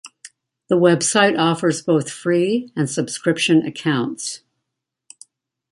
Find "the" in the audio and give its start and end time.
0.67-0.77